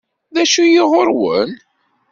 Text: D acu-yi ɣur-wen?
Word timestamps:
D 0.33 0.35
acu-yi 0.41 0.81
ɣur-wen? 0.91 1.51